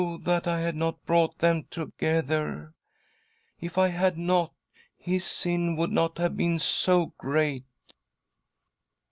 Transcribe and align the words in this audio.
that 0.23 0.47
I 0.47 0.61
had 0.61 0.75
not 0.75 1.05
brought 1.05 1.37
them 1.37 1.65
together 1.69 2.73
I 3.61 3.65
If 3.67 3.77
I 3.77 3.89
had 3.89 4.17
not, 4.17 4.51
his 4.97 5.23
sin 5.25 5.75
would 5.75 5.91
not 5.91 6.17
have 6.17 6.35
been 6.35 6.57
so 6.57 7.13
great.'' 7.19 7.65